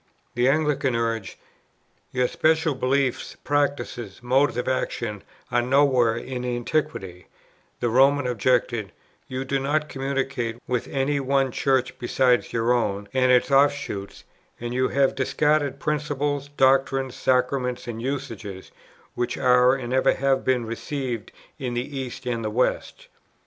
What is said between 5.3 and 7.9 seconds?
are nowhere in Antiquity;" the